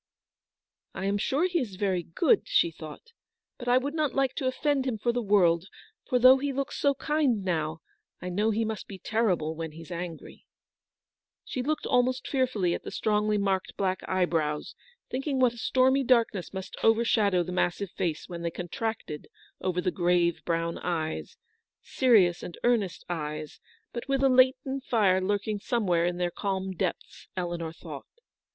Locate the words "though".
6.17-6.37